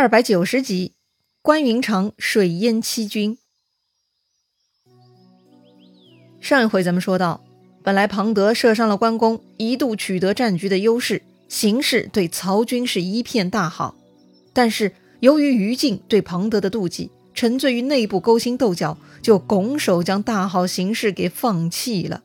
[0.00, 0.94] 二百九十集，
[1.42, 3.36] 关云长水淹七军。
[6.40, 7.44] 上一回咱们说到，
[7.82, 13.94] 本来庞德射伤了关公，一度取得战局的优势，形势对曹军是一片大好。
[14.54, 22.22] 但是由于于禁对庞德的妒忌，沉醉于内部勾心斗角，就拱手将大好形势给放弃了。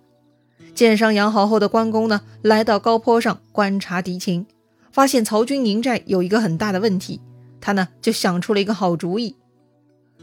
[0.73, 4.45] 箭伤养好后的关公呢，来到高坡上观察敌情，
[4.93, 7.19] 发现曹军营寨有一个很大的问题。
[7.65, 9.37] 他呢就想出了一个好主意。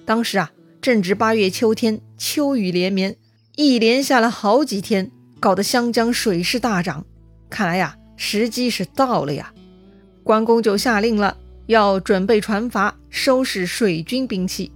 [0.04, 3.16] 当时啊正值八月秋天，秋雨连绵，
[3.56, 5.10] 一连下了好几天，
[5.40, 7.04] 搞得湘江水势大涨。
[7.50, 9.52] 看来呀时机是到了呀。
[10.22, 11.36] 关公就下令了，
[11.66, 14.70] 要准备船筏，收拾水军兵器。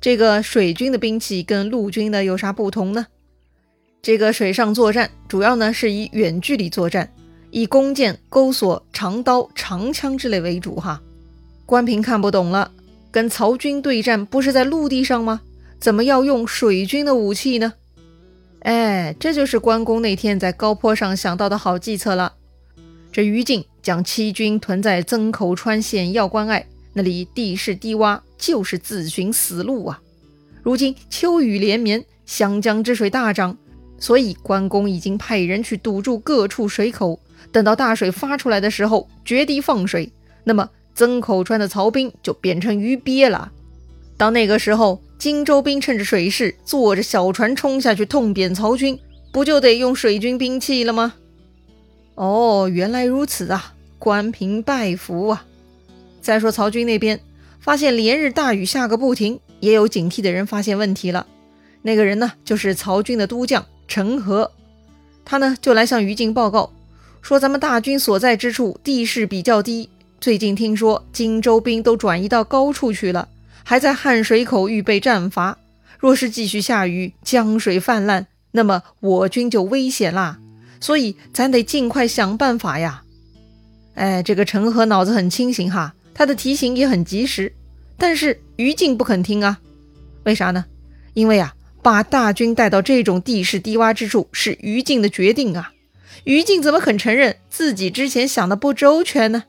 [0.00, 3.08] 这个水军的兵器跟陆军的有啥不同呢？
[4.00, 7.12] 这个水上作战主要呢是以远距离作战，
[7.50, 11.02] 以弓箭、钩索、长刀、长枪之类为主哈。
[11.66, 12.70] 关平看不懂了，
[13.10, 15.40] 跟曹军对战不是在陆地上吗？
[15.80, 17.72] 怎么要用水军的武器呢？
[18.60, 22.34] 哎，这就是关公那天在高坡上想到的好计策了。
[23.12, 30.00] 这于禁将七军屯在曾口川险要关隘，那里地势低洼，就是自寻死路啊。
[30.62, 33.56] 如今秋雨连绵，湘江之水大涨，
[33.98, 37.20] 所以关公已经派人去堵住各处水口，
[37.52, 40.12] 等到大水发出来的时候，决堤放水。
[40.44, 40.68] 那么。
[40.94, 43.50] 曾口川的曹兵就变成鱼鳖了。
[44.16, 48.98] 到那个时候，荆州兵趁着水势，坐着小船冲下去痛扁曹军，
[49.32, 51.14] 不就得用水军兵器了吗？
[52.14, 53.74] 哦，原来如此啊！
[53.98, 55.46] 关平拜服啊！
[56.20, 57.18] 再说曹军那边，
[57.58, 61.26] 发现连日大雨下个不停，也有警惕的人发现问题了。
[61.82, 64.52] 那个人呢，就是曹军的都将陈和，
[65.24, 66.70] 他呢就来向于禁报告，
[67.20, 69.88] 说咱们大军所在之处地势比较低。
[70.24, 73.28] 最近听说荆州兵都转移到高处去了，
[73.62, 75.58] 还在汉水口预备战伐。
[75.98, 80.38] 若是继续下雨，江水泛滥，那么我军就危险啦。
[80.80, 83.02] 所以咱得尽快想办法呀！
[83.96, 87.52] 哎，这个陈和脑子很清醒哈，他的提醒也很及时。
[87.98, 89.60] 但是于禁不肯听啊，
[90.22, 90.64] 为啥呢？
[91.12, 95.74] 因为啊，把大军带到这种地势低洼之处是于禁的决定啊。
[96.24, 99.44] 于禁怎么肯承认自己之前想的不周全呢？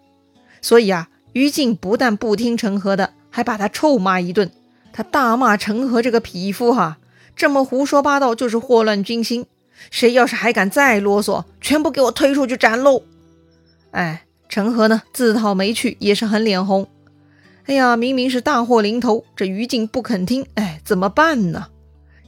[0.65, 4.49] 所以啊，于禁不但不听陈和的，还把他臭骂一顿。
[4.91, 6.97] 他大骂陈和这个匹夫哈，
[7.35, 9.45] 这么胡说八道就是祸乱军心。
[9.91, 13.03] 谁要是还敢再啰嗦，全部给我推出去斩喽！
[13.91, 16.87] 哎，陈和呢自讨没趣，也是很脸红。
[17.67, 21.67] 哎呀，明明是大祸临头，这于禁不肯听，哎，怎么办呢？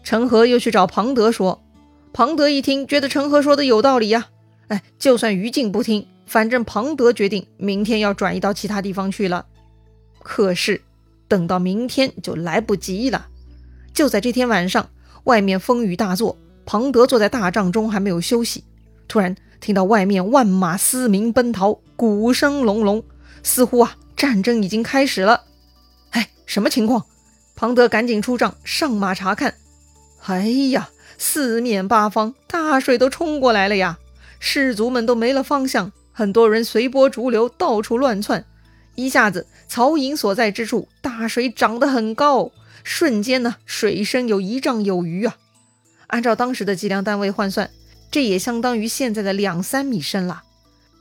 [0.04, 1.64] 陈和又去找庞德说，
[2.14, 4.28] 庞德一听，觉得陈和说的有道理呀。
[4.68, 6.06] 哎，就算于禁不听。
[6.28, 9.46] 反正庞德决定明天要转移到其他地方去了，
[10.22, 10.82] 可是
[11.28, 13.28] 等到明天就来不及了。
[13.94, 14.90] 就在这天晚上，
[15.24, 18.64] 外面风雨大作，庞德坐在大帐中还没有休息，
[19.08, 23.04] 突然听到外面万马嘶鸣奔逃，鼓声隆隆，
[23.42, 25.46] 似乎啊战争已经开始了。
[26.12, 27.06] 哎，什么情况？
[27.56, 29.56] 庞德赶紧出帐上马查看。
[30.26, 33.98] 哎呀，四面八方大水都冲过来了呀，
[34.40, 35.94] 士卒们都没了方向。
[36.18, 38.44] 很多人随波逐流，到处乱窜，
[38.96, 42.50] 一下子曹营所在之处大水涨得很高，
[42.84, 45.38] 瞬间呢水深有一丈有余啊！
[46.08, 47.70] 按照当时的计量单位换算，
[48.10, 50.42] 这也相当于现在的两三米深了。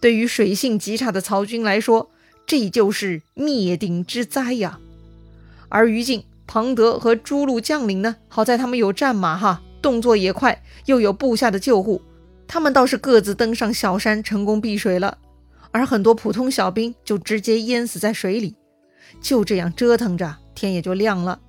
[0.03, 2.11] 对于水性极差的曹军来说，
[2.47, 4.79] 这就是灭顶之灾呀！
[5.71, 12.03] 而于禁、庞德和诸路将领呢，好在他们有战马哈，动作也快，又有部下的救护。
[12.49, 15.19] 他们倒是各自登上小山，成功避水了，
[15.71, 18.55] 而很多普通小兵就直接淹死在水里。
[19.21, 21.41] 就这样折腾着，天也就亮了。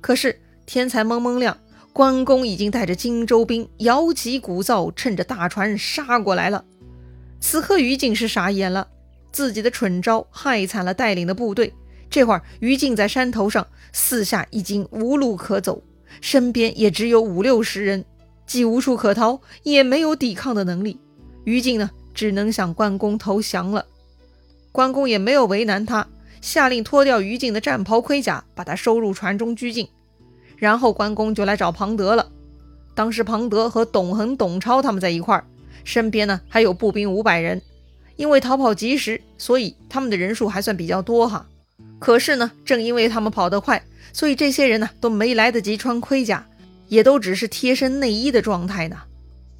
[0.00, 1.58] 可是天才蒙蒙亮，
[1.92, 6.64] 关公已经带着荆州兵摇旗鼓噪，趁着大船杀过来了。
[7.40, 8.88] 此刻于禁是傻眼了，
[9.32, 11.72] 自己的蠢招害惨了带领的部队。
[12.10, 15.82] 这会儿于禁在山头上，四下已经无路可走，
[16.20, 18.04] 身边也只有五六十人。
[18.46, 20.98] 既无处可逃，也没有抵抗的能力。
[21.44, 23.86] 于禁呢，只能向关公投降了。
[24.72, 26.06] 关公也没有为难他，
[26.40, 29.88] 下令脱掉于禁的战袍盔甲，把他收入船中拘禁。
[30.56, 32.30] 然后关公就来找庞德了。
[32.94, 35.44] 当时庞德和董恒、董超他们在一块儿，
[35.84, 37.60] 身边呢还有步兵五百人。
[38.16, 41.46] 因为逃跑及时，所以他们的人数还算比较多哈。
[41.98, 46.46] 可是呢，正因为他们跑得快，所以这些人呢都没来得及穿盔甲。
[46.88, 48.98] 也都只是贴身内衣的状态呢。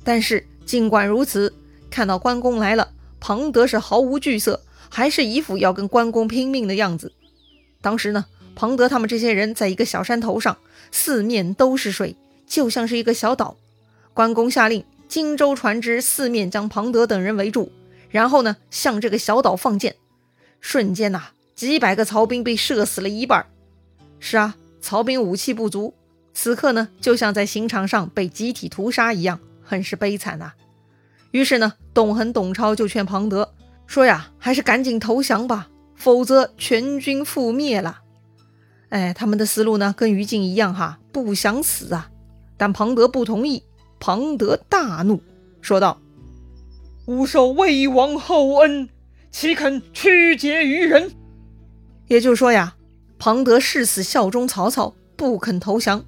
[0.02, 1.54] 但是尽管如此，
[1.90, 7.12] 看到关公来了，庞德是毫无惧色，还是一副要跟关公拼命的样子。
[7.80, 10.56] 当时呢，庞德他们这些人在一个小山头上，
[10.90, 12.16] 四面都是水，
[12.46, 13.56] 就像是一个小岛。
[14.12, 17.72] 关公下令，荆州船只四面将庞德等人围住，
[18.10, 19.96] 然后呢，向这个小岛放箭。
[20.60, 23.46] 瞬间呐，几百个曹兵被射死了一半。
[24.18, 25.94] 是啊，曹兵武器不足，
[26.34, 30.52] 此刻呢，就像在刑场上被集体屠杀一样，很是悲惨呐。
[31.30, 33.54] 于是呢，董恒、董超就劝庞德
[33.86, 38.00] 说呀：“还是赶紧投降吧，否则全军覆灭了。”
[38.90, 42.10] 哎，他们的思路呢，跟于禁一样哈，不想死啊。
[42.56, 43.62] 但庞德不同意，
[43.98, 45.22] 庞德大怒，
[45.60, 46.00] 说道
[47.06, 48.88] ：“吾受魏王厚恩。”
[49.32, 51.10] 岂肯屈节于人？
[52.06, 52.76] 也就是说呀，
[53.18, 56.04] 庞德誓死效忠曹操，不肯投降。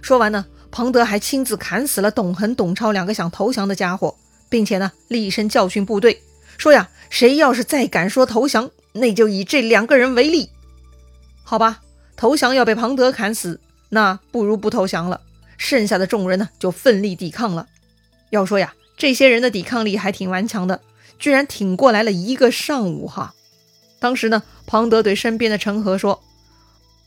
[0.00, 4.14] 说完呢，庞德还亲自砍死了董恒、董超两个想投降的家伙，
[4.48, 6.22] 并且呢，厉声教训部队，
[6.56, 10.50] 说呀，谁要是再敢说投降，那就以这两个人为例。
[11.42, 11.80] 好吧，
[12.16, 13.60] 投降要被庞德砍死，
[13.90, 15.20] 那不如不投降了。
[15.56, 17.66] 剩下的众人呢，就奋力抵抗了。
[18.30, 20.80] 要说呀，这些人的抵抗力还挺顽强的。
[21.18, 23.34] 居然挺过来了一个上午哈！
[23.98, 26.22] 当时呢，庞德对身边的陈和说：“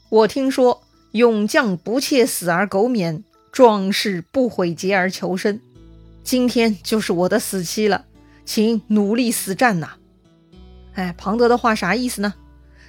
[0.09, 5.59] 我听说勇将不怯死而苟免，壮士不悔节而求生。
[6.23, 8.05] 今天就是我的死期了，
[8.45, 9.95] 请努力死战呐！”
[10.93, 12.33] 哎，庞德的话啥意思呢？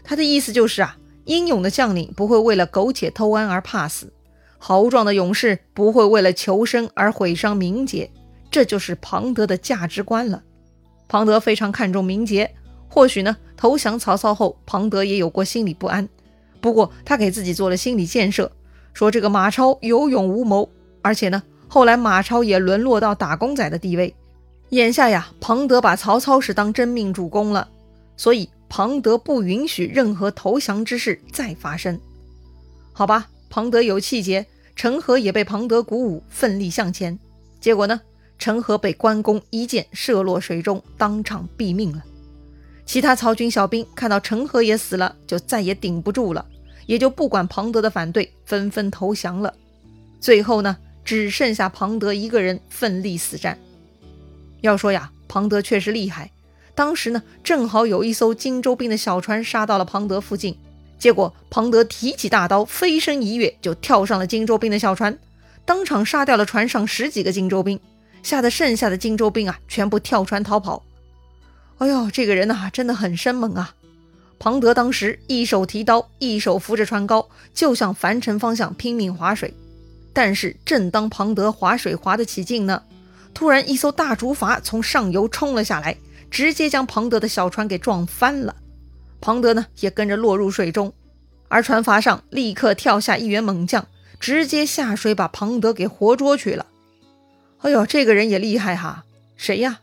[0.05, 4.13] 他的意思就是啊，英勇的将领不会为了苟且偷安而怕死，
[4.59, 8.11] 豪壮的勇士不会为了求生而毁伤名节，
[8.51, 10.43] 这就是庞德的价值观了。
[11.09, 12.55] 庞德非常看重名节，
[12.89, 16.09] 或许呢，投降曹操后，庞德也有过心理不安。
[16.62, 18.50] 不过他给自己做了心理建设，
[18.94, 20.70] 说这个马超有勇无谋，
[21.03, 24.14] 而且呢，后来马超也沦落到打工仔的地位。
[24.70, 27.69] 眼下呀，庞德把曹操是当真命主公了，
[28.17, 32.00] 所以庞德不允许任何投降之事再发生。
[32.94, 37.19] 好吧，庞德有气节，陈和也被庞德鼓舞，奋力向前。
[37.61, 38.00] 结果呢？
[38.38, 42.03] 陈和被关公一箭射落水中，当场毙命了。
[42.85, 46.44] 其他曹军小兵看到陈和也死了，就再也顶不住了，
[46.87, 49.55] 也就不管庞德的反对，纷纷投降了。
[50.20, 53.58] 最后呢，只剩下庞德一个人奋力死战。
[54.61, 56.31] 要说呀，庞德确实厉害。
[56.75, 60.56] 当时呢，正好有一艘荆州兵的小船杀到了庞德附近，
[60.99, 65.19] 结果庞德提起大刀，飞身一跃，就跳上了荆州兵的小船，
[65.64, 67.78] 当场杀掉了船上十几个荆州兵。
[68.23, 70.85] 吓得剩下的荆州兵啊，全部跳船逃跑。
[71.78, 73.75] 哎呦，这个人呐，真的很生猛啊！
[74.43, 79.55] 庞德当时一手提刀，一手扶着船篙，就向樊城方向拼命划水。
[80.12, 82.83] 但是，正当庞德划水划得起劲呢，
[83.33, 85.97] 突然一艘大竹筏从上游冲了下来，
[86.29, 88.56] 直接将庞德的小船给撞翻了。
[89.21, 90.93] 庞德呢，也跟着落入水中，
[91.47, 93.87] 而船筏上立刻跳下一员猛将，
[94.19, 96.67] 直接下水把庞德给活捉去了。
[97.61, 99.05] 哎呦，这个人也厉害哈！
[99.37, 99.81] 谁呀？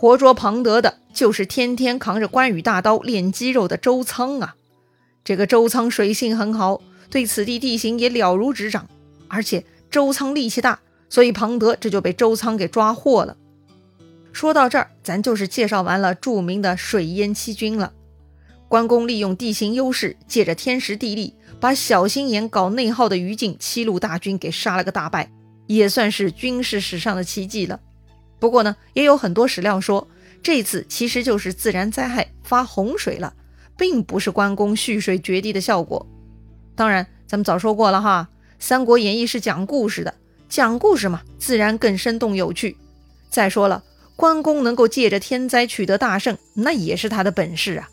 [0.00, 4.54] 活捉庞德的就是天天扛着关羽大刀练肌肉的周仓啊！
[5.22, 6.80] 这个周仓水性很好，
[7.10, 8.88] 对此地地形也了如指掌，
[9.28, 10.80] 而且周仓力气大，
[11.10, 13.36] 所以庞德这就被周仓给抓获了。
[14.32, 17.92] 说到这儿，咱就是介绍完了著名的水淹七军了。
[18.68, 25.30] 关公利用地形优势，借着天时地利，把小心眼搞内耗的于禁七路大军给杀了个大败。
[25.66, 27.78] 也算是军事史上的奇迹了。
[28.40, 30.08] 不过呢，也有很多史料说，
[30.42, 33.34] 这次其实就是自然灾害发洪水了，
[33.76, 36.04] 并不是关公蓄水决堤的效果。
[36.74, 38.28] 当然，咱们早说过了哈，
[38.58, 40.14] 《三国演义》是讲故事的，
[40.48, 42.76] 讲故事嘛，自然更生动有趣。
[43.28, 43.84] 再说了，
[44.16, 47.88] 关公能够借着天灾取得大胜，那也是他的本事啊。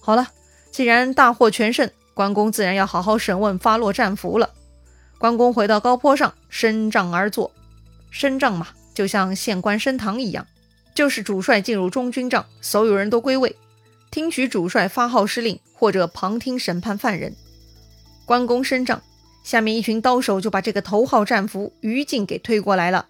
[0.00, 0.28] 好了，
[0.72, 4.50] 既然大获全胜，关公自然要好好审问发落战俘了。
[5.18, 7.52] 关公回到高坡上，升帐而坐。
[8.10, 8.68] 升帐嘛，
[8.98, 10.44] 就像县官升堂一样，
[10.92, 13.54] 就是主帅进入中军帐，所有人都归位，
[14.10, 17.36] 听取主帅发号施令，或者旁听审判犯人。
[18.26, 19.00] 关公升帐，
[19.44, 23.06] 下面一群刀手就把这个头号战俘于禁给推过来了。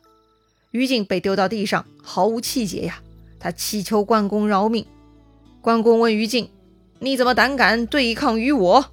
[0.73, 3.00] 于禁被丢到地上，毫无气节呀，
[3.40, 4.85] 他祈求关公饶命。
[5.62, 6.50] 关公问于禁
[7.00, 8.92] ：“你怎么胆敢对抗于我？”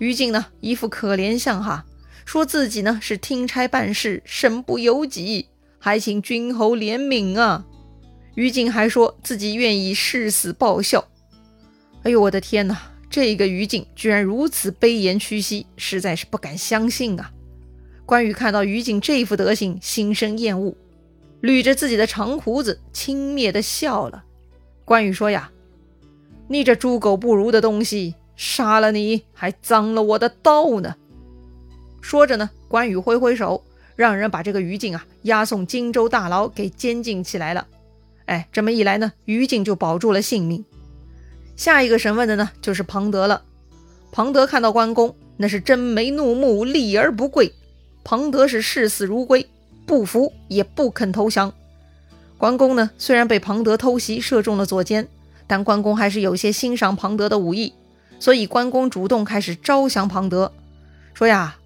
[0.00, 1.84] 于禁呢，一副可怜相哈。
[2.24, 5.48] 说自己呢是听差办事，身不由己，
[5.86, 7.64] 还请君侯怜悯啊！
[8.34, 11.06] 于禁还说自己愿意誓死报效。
[12.02, 12.76] 哎呦，我的天哪！
[13.08, 17.30] 这个于禁居然如此卑颜屈膝，实在是不敢相信啊！
[18.04, 20.74] 关羽看到于禁这副德行，心生厌恶，
[21.40, 24.24] 捋着自己的长胡子，轻蔑地笑了。
[24.84, 25.52] 关羽说呀
[26.50, 30.96] ：“你这猪狗不如的东西，杀了你还脏了我的刀呢。
[32.00, 33.62] 说着呢，关羽挥挥手，
[33.96, 37.66] 让人把这个于禁啊押送荆州大牢给监禁起来了。
[38.26, 40.64] 哎，这么一来呢，于禁就保住了性命。
[41.56, 43.42] 下一个审问的呢，就是庞德了。
[44.12, 47.52] 庞德看到关公，那是真眉怒目，立而不跪。
[48.04, 49.48] 庞德是视死如归，
[49.86, 51.52] 不服也不肯投降。
[52.38, 55.08] 关公呢，虽然被庞德偷袭射中了左肩，
[55.46, 57.72] 但关公还是有些欣赏庞德的武艺，
[58.20, 60.52] 所以关公主动开始招降庞德，
[61.14, 61.56] 说呀：“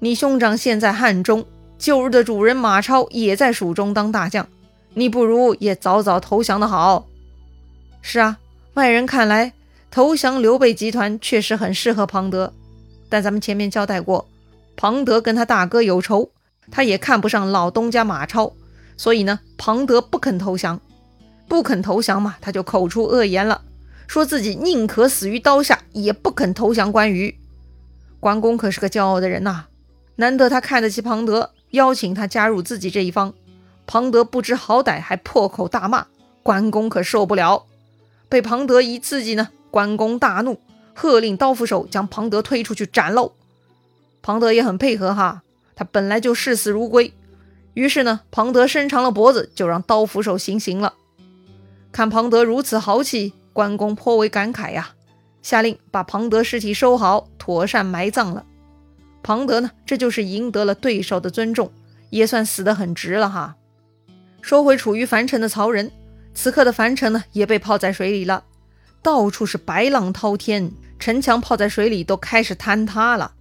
[0.00, 1.46] 你兄长现在汉中，
[1.78, 4.46] 旧日的主人马超也在蜀中当大将，
[4.94, 7.06] 你不如也早早投降的好。”
[8.02, 8.38] 是啊。
[8.74, 9.54] 外人看来，
[9.90, 12.52] 投降刘备集团确实很适合庞德，
[13.08, 14.28] 但咱们前面交代过，
[14.76, 16.30] 庞德跟他大哥有仇，
[16.70, 18.52] 他也看不上老东家马超，
[18.96, 20.80] 所以呢，庞德不肯投降，
[21.48, 23.62] 不肯投降嘛，他就口出恶言了，
[24.06, 27.36] 说自己宁可死于刀下，也不肯投降关羽。
[28.20, 29.64] 关公可是个骄傲的人呐，
[30.16, 33.34] 难得他看得起庞德，邀请他加入自己这一方，
[33.86, 36.06] 庞德不知好歹，还破口大骂，
[36.42, 37.66] 关公可受不了。
[38.28, 40.60] 被庞德一刺激呢，关公大怒，
[40.94, 43.32] 喝令刀斧手将庞德推出去斩喽。
[44.22, 45.42] 庞德也很配合哈，
[45.74, 47.12] 他本来就视死如归。
[47.74, 50.94] 于是呢，庞德伸长了脖子，就让刀斧手行刑了。
[51.92, 54.90] 看庞德如此豪气，关公颇为感慨呀，
[55.42, 58.44] 下令把庞德尸体收好，妥善埋葬了。
[59.22, 61.70] 庞德呢，这就是赢得了对手的尊重，
[62.10, 63.56] 也算死得很值了哈。
[64.40, 65.90] 收回处于樊城的曹仁。
[66.34, 68.44] 此刻的樊城呢，也被泡在水里了，
[69.02, 73.32] 到处是白浪滔天，城墙泡在水里都开始坍塌了。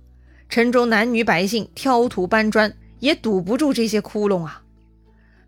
[0.50, 4.64] 城中男女百姓挑土搬砖，也堵不住这些窟窿啊！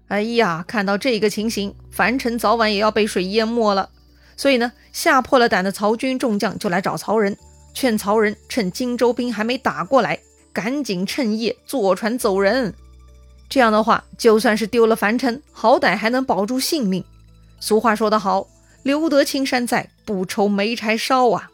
[0.10, 3.90] 哎呀，看到这个情形，樊城早晚也要被水淹没了。
[4.38, 7.36] 所以呢，吓破了胆的曹军众将就来找曹仁，
[7.74, 10.20] 劝曹仁趁荆州兵还没打过来，
[10.52, 12.74] 赶紧趁夜坐船走人。
[13.48, 17.04] 这样的话，就算是丢了樊城，好歹还能保住性命。
[17.60, 18.48] 俗话说得好，
[18.84, 21.50] 留得青山在，不愁没柴烧啊！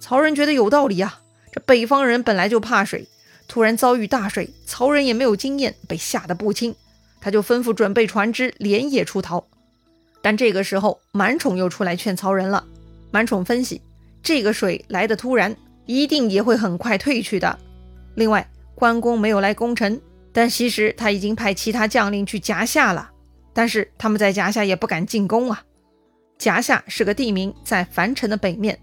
[0.00, 1.20] 曹仁觉得有道理啊。
[1.50, 3.08] 这北方人本来就怕水，
[3.48, 6.74] 突然遭遇大水，曹仁也没有经验，被吓得不轻。
[7.20, 9.44] 他就吩咐准备船只，连夜出逃。
[10.20, 12.64] 但这个时候，满宠又出来劝曹仁了。
[13.10, 13.80] 满宠分析，
[14.22, 15.56] 这个水来的突然，
[15.86, 17.58] 一定也会很快退去的。
[18.14, 20.00] 另外，关公没有来攻城，
[20.32, 23.10] 但其实他已经派其他将领去夹下了。
[23.52, 25.62] 但是他们在夹下也不敢进攻啊。
[26.38, 28.78] 夹下是个地名，在樊城的北面。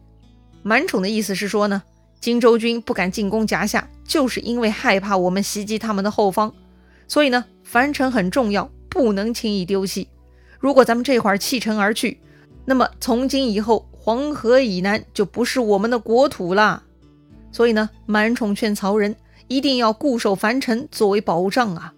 [0.63, 1.81] 满宠的意思是说呢，
[2.19, 6.53] 荆州军不敢进攻夹下，就是因为害怕我们袭击他们的后方。
[7.07, 10.09] 所以呢，樊城很重要，不能轻易丢弃。
[10.59, 12.19] 如果咱们这会儿弃城而去，
[12.65, 16.83] 那么从今以后，黄河以南就不是我们的国土了。
[17.51, 19.15] 所以呢，满宠劝曹仁
[19.47, 21.91] 一定要固守樊城作为保障啊。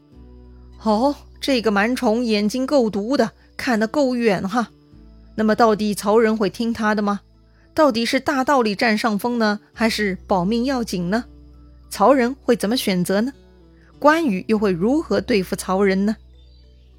[0.77, 1.13] 好。
[1.39, 4.69] 这个蛮宠眼睛够毒的，看得够远哈。
[5.35, 7.19] 那么到底曹仁会听他的吗？
[7.75, 11.25] 到底是大道理占上风呢，还是保命要紧呢？
[11.91, 13.31] 曹仁会怎么选择呢？
[13.99, 16.15] 关羽又会如何对付曹仁呢？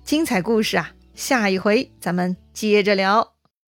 [0.04, 3.37] 精彩故事啊，下一回咱们接着聊。